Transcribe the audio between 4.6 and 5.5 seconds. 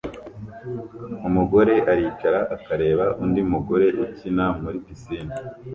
muri pisine